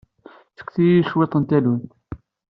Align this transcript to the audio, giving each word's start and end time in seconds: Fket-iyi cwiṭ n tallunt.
Fket-iyi 0.59 0.99
cwiṭ 1.09 1.33
n 1.37 1.43
tallunt. 1.49 1.91